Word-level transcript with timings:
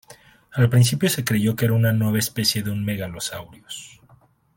Al 0.53 0.67
principio 0.67 1.07
se 1.09 1.23
creyó 1.23 1.55
que 1.55 1.65
era 1.65 1.75
una 1.75 1.93
nueva 1.93 2.17
especie 2.17 2.63
de 2.63 2.71
un 2.71 2.83
"Megalosaurus". 2.83 4.01